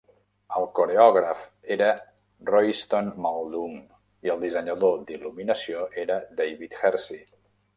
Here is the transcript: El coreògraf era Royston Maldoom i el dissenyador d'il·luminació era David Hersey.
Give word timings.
El 0.59 0.63
coreògraf 0.77 1.43
era 1.75 1.89
Royston 2.51 3.11
Maldoom 3.27 3.77
i 4.29 4.33
el 4.37 4.41
dissenyador 4.47 4.99
d'il·luminació 5.11 5.85
era 6.07 6.19
David 6.41 6.79
Hersey. 6.81 7.25